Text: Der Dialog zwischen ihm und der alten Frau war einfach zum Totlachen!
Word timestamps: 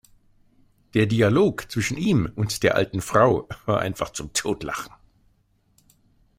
Der 0.95 1.05
Dialog 1.05 1.69
zwischen 1.71 1.95
ihm 1.95 2.27
und 2.35 2.63
der 2.63 2.73
alten 2.73 3.01
Frau 3.01 3.47
war 3.67 3.81
einfach 3.81 4.09
zum 4.09 4.33
Totlachen! 4.33 4.91